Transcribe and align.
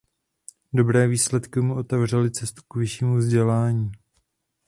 Dobré 0.73 1.07
výsledky 1.07 1.61
mu 1.61 1.75
otevřely 1.75 2.31
cestu 2.31 2.61
k 2.67 2.75
vyššímu 2.75 3.17
vzdělání. 3.17 3.91